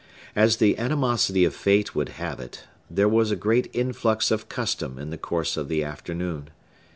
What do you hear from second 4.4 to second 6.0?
custom in the course of the